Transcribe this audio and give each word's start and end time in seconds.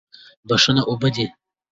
بښنه 0.47 0.81
اوبه 0.89 1.09
دي. 1.15 1.25